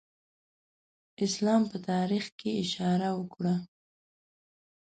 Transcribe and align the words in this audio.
اسلام 1.25 1.61
په 1.71 1.77
تاریخ 1.89 2.25
کې 2.39 2.49
اشاره 2.63 3.09
وکړو. 3.19 3.55